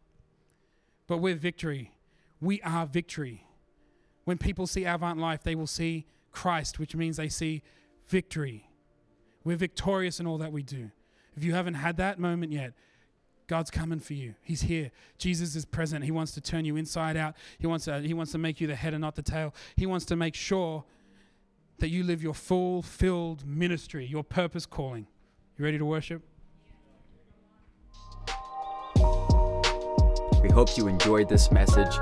[1.11, 1.91] But we're victory.
[2.41, 3.45] We are victory.
[4.27, 7.65] When people see Avant Life, they will see Christ, which means they see
[8.07, 8.69] victory.
[9.43, 10.93] We're victorious in all that we do.
[11.37, 12.75] If you haven't had that moment yet,
[13.49, 14.37] God's coming for you.
[14.41, 14.93] He's here.
[15.19, 16.05] Jesus is present.
[16.05, 17.35] He wants to turn you inside out.
[17.59, 19.53] He wants to, he wants to make you the head and not the tail.
[19.75, 20.85] He wants to make sure
[21.81, 25.09] that you live your full filled ministry, your purpose calling.
[25.59, 26.23] You ready to worship?
[30.43, 31.93] We hope you enjoyed this message.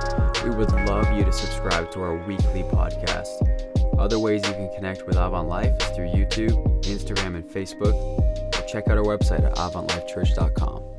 [0.45, 3.99] We would love you to subscribe to our weekly podcast.
[3.99, 7.95] Other ways you can connect with Avant Life is through YouTube, Instagram, and Facebook.
[7.95, 10.97] Or check out our website at avantlifechurch.com.